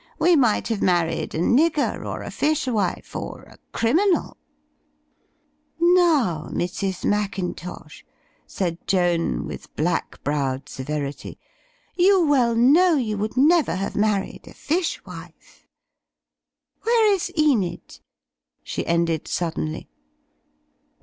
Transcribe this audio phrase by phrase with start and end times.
[0.17, 4.35] We might have married a nigger or a fish wife or— a, criminal.'*
[5.79, 7.05] "Now, Mrs.
[7.05, 8.03] Mackintosh,"
[8.47, 11.37] said Joan, with black browed severity,
[11.95, 15.67] "you well know you would never have married a fish wife.
[16.81, 17.99] Where is Enid?"
[18.63, 19.87] she ended suddenly.